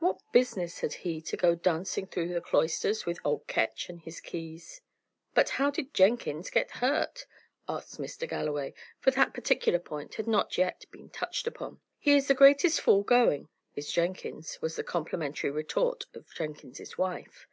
[0.00, 4.20] What business had he to go dancing through the cloisters with old Ketch and his
[4.20, 4.80] keys?"
[5.34, 7.26] "But how did Jenkins get hurt?"
[7.68, 8.28] asked Mr.
[8.28, 11.78] Galloway, for that particular point had not yet been touched upon.
[12.00, 17.46] "He is the greatest fool going, is Jenkins," was the complimentary retort of Jenkins's wife.